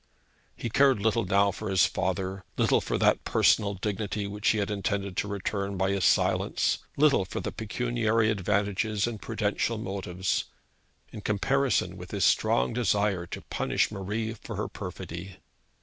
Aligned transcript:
He 0.55 0.71
cared 0.71 0.99
little 0.99 1.25
now 1.25 1.51
for 1.51 1.69
his 1.69 1.85
father, 1.85 2.43
little 2.57 2.81
for 2.81 2.97
that 2.97 3.23
personal 3.23 3.75
dignity 3.75 4.25
which 4.25 4.49
he 4.49 4.57
had 4.57 4.71
intended 4.71 5.15
to 5.17 5.27
return 5.27 5.77
by 5.77 5.91
his 5.91 6.03
silence, 6.05 6.79
little 6.97 7.23
for 7.23 7.39
pecuniary 7.39 8.31
advantages 8.31 9.05
and 9.05 9.21
prudential 9.21 9.77
motives, 9.77 10.45
in 11.11 11.21
comparison 11.21 11.97
with 11.97 12.09
his 12.09 12.25
strong 12.25 12.73
desire 12.73 13.27
to 13.27 13.41
punish 13.41 13.91
Marie 13.91 14.33
for 14.33 14.55
her 14.55 14.67
perfidy. 14.67 15.35